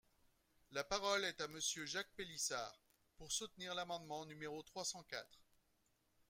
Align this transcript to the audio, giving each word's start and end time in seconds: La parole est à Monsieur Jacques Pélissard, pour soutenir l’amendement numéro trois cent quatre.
La 0.71 0.83
parole 0.83 1.25
est 1.25 1.41
à 1.41 1.47
Monsieur 1.47 1.85
Jacques 1.85 2.15
Pélissard, 2.15 2.81
pour 3.17 3.31
soutenir 3.31 3.75
l’amendement 3.75 4.25
numéro 4.25 4.63
trois 4.63 4.83
cent 4.83 5.03
quatre. 5.03 5.45